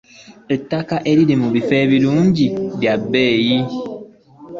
Ettaka 0.55 0.95
eriri 1.09 1.35
mu 1.41 1.47
bifo 1.55 1.73
ebirungi 1.83 2.47
lya 2.79 2.93
bbeeyi 3.01 3.57